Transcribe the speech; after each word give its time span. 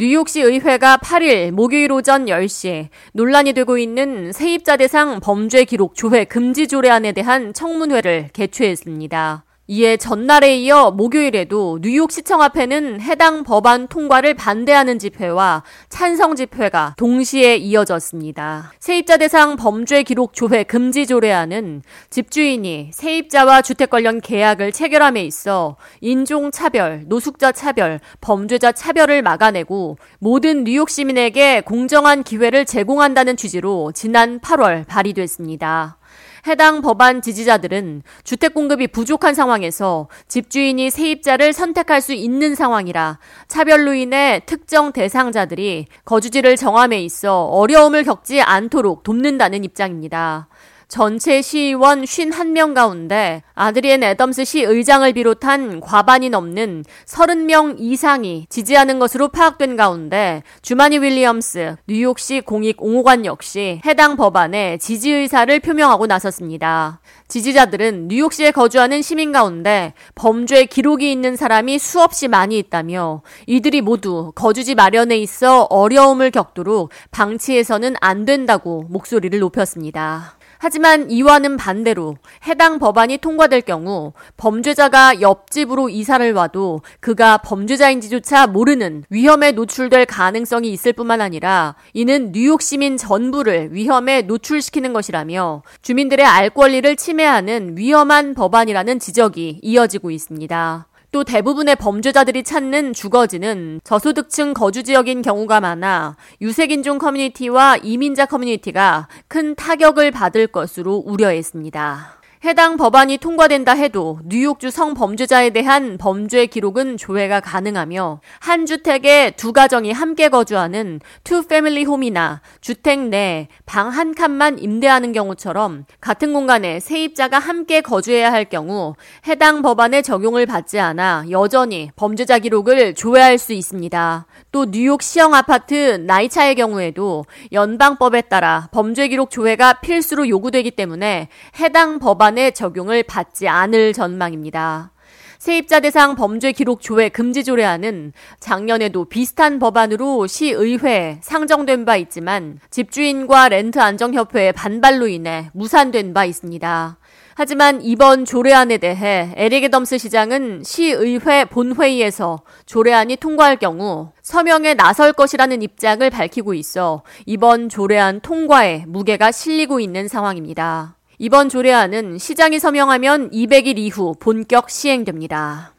뉴욕시 0.00 0.42
의회가 0.42 0.98
8일 0.98 1.50
목요일 1.50 1.90
오전 1.90 2.26
10시 2.26 2.86
논란이 3.14 3.52
되고 3.52 3.76
있는 3.78 4.30
세입자 4.30 4.76
대상 4.76 5.18
범죄 5.18 5.64
기록 5.64 5.96
조회 5.96 6.24
금지 6.24 6.68
조례안에 6.68 7.10
대한 7.10 7.52
청문회를 7.52 8.28
개최했습니다. 8.32 9.47
이에 9.70 9.98
전날에 9.98 10.56
이어 10.56 10.90
목요일에도 10.90 11.78
뉴욕 11.82 12.10
시청 12.10 12.40
앞에는 12.40 13.02
해당 13.02 13.44
법안 13.44 13.86
통과를 13.86 14.32
반대하는 14.32 14.98
집회와 14.98 15.62
찬성 15.90 16.36
집회가 16.36 16.94
동시에 16.96 17.56
이어졌습니다. 17.56 18.72
세입자 18.80 19.18
대상 19.18 19.56
범죄 19.56 20.02
기록 20.04 20.32
조회 20.32 20.62
금지 20.62 21.06
조례안은 21.06 21.82
집주인이 22.08 22.92
세입자와 22.94 23.60
주택 23.60 23.90
관련 23.90 24.22
계약을 24.22 24.72
체결함에 24.72 25.22
있어 25.24 25.76
인종 26.00 26.50
차별, 26.50 27.02
노숙자 27.04 27.52
차별, 27.52 28.00
범죄자 28.22 28.72
차별을 28.72 29.20
막아내고 29.20 29.98
모든 30.18 30.64
뉴욕 30.64 30.88
시민에게 30.88 31.60
공정한 31.60 32.22
기회를 32.22 32.64
제공한다는 32.64 33.36
취지로 33.36 33.92
지난 33.92 34.40
8월 34.40 34.86
발의됐습니다. 34.86 35.98
해당 36.46 36.80
법안 36.80 37.22
지지자들은 37.22 38.02
주택 38.24 38.54
공급이 38.54 38.88
부족한 38.88 39.34
상황에서 39.34 40.08
집주인이 40.28 40.90
세입자를 40.90 41.52
선택할 41.52 42.00
수 42.00 42.12
있는 42.12 42.54
상황이라 42.54 43.18
차별로 43.48 43.94
인해 43.94 44.40
특정 44.46 44.92
대상자들이 44.92 45.86
거주지를 46.04 46.56
정함에 46.56 47.02
있어 47.02 47.44
어려움을 47.44 48.04
겪지 48.04 48.40
않도록 48.40 49.02
돕는다는 49.02 49.64
입장입니다. 49.64 50.48
전체 50.88 51.42
시의원 51.42 52.02
51명 52.02 52.72
가운데 52.72 53.42
아드리엔 53.54 54.02
애덤스 54.02 54.46
시 54.46 54.62
의장을 54.62 55.12
비롯한 55.12 55.80
과반이 55.80 56.30
넘는 56.30 56.82
30명 57.04 57.76
이상이 57.78 58.46
지지하는 58.48 58.98
것으로 58.98 59.28
파악된 59.28 59.76
가운데 59.76 60.42
주마니 60.62 60.96
윌리엄스 60.98 61.76
뉴욕시 61.86 62.40
공익5호관 62.40 63.26
역시 63.26 63.82
해당 63.84 64.16
법안에 64.16 64.78
지지 64.78 65.10
의사를 65.10 65.60
표명하고 65.60 66.06
나섰습니다. 66.06 67.00
지지자들은 67.28 68.08
뉴욕시에 68.08 68.52
거주하는 68.52 69.02
시민 69.02 69.30
가운데 69.30 69.92
범죄 70.14 70.64
기록이 70.64 71.12
있는 71.12 71.36
사람이 71.36 71.78
수없이 71.78 72.28
많이 72.28 72.58
있다며 72.58 73.20
이들이 73.46 73.82
모두 73.82 74.32
거주지 74.34 74.74
마련에 74.74 75.18
있어 75.18 75.64
어려움을 75.64 76.30
겪도록 76.30 76.88
방치해서는 77.10 77.96
안 78.00 78.24
된다고 78.24 78.86
목소리를 78.88 79.38
높였습니다. 79.38 80.37
하지만 80.58 81.10
이와는 81.10 81.56
반대로 81.56 82.16
해당 82.46 82.78
법안이 82.78 83.18
통과될 83.18 83.62
경우 83.62 84.12
범죄자가 84.36 85.20
옆집으로 85.20 85.88
이사를 85.88 86.32
와도 86.32 86.82
그가 87.00 87.38
범죄자인지조차 87.38 88.48
모르는 88.48 89.04
위험에 89.10 89.52
노출될 89.52 90.06
가능성이 90.06 90.72
있을 90.72 90.92
뿐만 90.92 91.20
아니라 91.20 91.76
이는 91.94 92.32
뉴욕 92.32 92.60
시민 92.60 92.96
전부를 92.96 93.72
위험에 93.72 94.22
노출시키는 94.22 94.92
것이라며 94.92 95.62
주민들의 95.82 96.24
알 96.26 96.50
권리를 96.50 96.96
침해하는 96.96 97.76
위험한 97.76 98.34
법안이라는 98.34 98.98
지적이 98.98 99.60
이어지고 99.62 100.10
있습니다. 100.10 100.86
또 101.10 101.24
대부분의 101.24 101.76
범죄자들이 101.76 102.42
찾는 102.42 102.92
주거지는 102.92 103.80
저소득층 103.82 104.52
거주 104.52 104.82
지역인 104.82 105.22
경우가 105.22 105.60
많아 105.60 106.16
유색인종 106.40 106.98
커뮤니티와 106.98 107.78
이민자 107.78 108.26
커뮤니티가 108.26 109.08
큰 109.26 109.54
타격을 109.54 110.10
받을 110.10 110.46
것으로 110.46 110.96
우려했습니다. 110.96 112.17
해당 112.44 112.76
법안이 112.76 113.18
통과된다 113.18 113.72
해도 113.72 114.20
뉴욕주 114.24 114.70
성범죄자에 114.70 115.50
대한 115.50 115.98
범죄 115.98 116.46
기록은 116.46 116.96
조회가 116.96 117.40
가능하며 117.40 118.20
한 118.40 118.66
주택에 118.66 119.32
두 119.32 119.52
가정이 119.52 119.92
함께 119.92 120.28
거주하는 120.28 121.00
two 121.24 121.46
family 121.46 121.84
home이나 121.84 122.40
주택 122.60 123.00
내 123.00 123.48
방 123.66 123.88
한 123.88 124.14
칸만 124.14 124.58
임대하는 124.58 125.12
경우처럼 125.12 125.84
같은 126.00 126.32
공간에 126.32 126.78
세입자가 126.80 127.38
함께 127.38 127.80
거주해야 127.80 128.30
할 128.32 128.44
경우 128.44 128.94
해당 129.26 129.62
법안의 129.62 130.02
적용을 130.02 130.46
받지 130.46 130.78
않아 130.78 131.24
여전히 131.30 131.90
범죄자 131.96 132.38
기록을 132.38 132.94
조회할 132.94 133.38
수 133.38 133.52
있습니다. 133.52 134.26
또 134.52 134.70
뉴욕 134.70 135.02
시형 135.02 135.34
아파트 135.34 135.96
나이차의 136.06 136.54
경우에도 136.54 137.24
연방법에 137.52 138.22
따라 138.22 138.68
범죄 138.72 139.08
기록 139.08 139.30
조회가 139.30 139.80
필수로 139.80 140.28
요구되기 140.28 140.72
때문에 140.72 141.28
해당 141.60 141.98
법안 141.98 142.27
법안의 142.28 142.52
적용을 142.52 143.02
받지 143.04 143.48
않을 143.48 143.92
전망입니다. 143.94 144.92
세입자 145.38 145.80
대상 145.80 146.14
범죄 146.14 146.52
기록 146.52 146.82
조회 146.82 147.08
금지 147.08 147.44
조례안은 147.44 148.12
작년에도 148.40 149.04
비슷한 149.06 149.58
법안으로 149.58 150.26
시의회에 150.26 151.20
상정된 151.22 151.84
바 151.84 151.96
있지만 151.96 152.58
집주인과 152.70 153.48
렌트 153.48 153.78
안정협회의 153.78 154.52
반발로 154.52 155.06
인해 155.06 155.50
무산된 155.54 156.12
바 156.12 156.24
있습니다. 156.24 156.98
하지만 157.34 157.80
이번 157.82 158.24
조례안에 158.24 158.78
대해 158.78 159.32
에릭 159.36 159.70
덤스 159.70 159.96
시장은 159.96 160.64
시의회 160.64 161.44
본회의에서 161.46 162.42
조례안이 162.66 163.16
통과할 163.16 163.56
경우 163.56 164.10
서명에 164.22 164.74
나설 164.74 165.12
것이라는 165.12 165.62
입장을 165.62 166.10
밝히고 166.10 166.52
있어 166.54 167.04
이번 167.26 167.68
조례안 167.68 168.20
통과에 168.20 168.84
무게가 168.88 169.30
실리고 169.30 169.78
있는 169.78 170.08
상황입니다. 170.08 170.97
이번 171.20 171.48
조례안은 171.48 172.18
시장이 172.18 172.60
서명하면 172.60 173.30
200일 173.30 173.76
이후 173.76 174.14
본격 174.20 174.70
시행됩니다. 174.70 175.74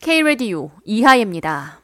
K-Radio 0.00 0.70
이하예입니다. 0.86 1.82